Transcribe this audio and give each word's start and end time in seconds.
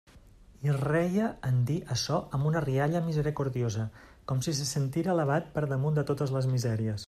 I 0.67 0.71
reia 0.77 1.27
en 1.49 1.59
dir 1.67 1.75
açò 1.95 2.17
amb 2.37 2.49
una 2.51 2.63
rialla 2.67 3.03
misericordiosa, 3.11 3.85
com 4.33 4.43
si 4.47 4.57
se 4.61 4.67
sentira 4.73 5.15
elevat 5.17 5.55
per 5.59 5.67
damunt 5.75 6.01
de 6.01 6.09
totes 6.13 6.37
les 6.39 6.53
misèries. 6.57 6.97